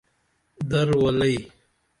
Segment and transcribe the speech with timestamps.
[0.71, 1.37] در ولئی!